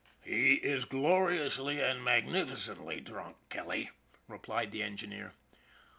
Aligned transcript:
"He 0.33 0.55
is 0.55 0.85
gloriously 0.85 1.79
and 1.79 2.03
magnificently 2.03 3.01
drunk, 3.01 3.37
Kelly," 3.49 3.91
replied 4.27 4.71
the 4.71 4.81
engineer. 4.81 5.33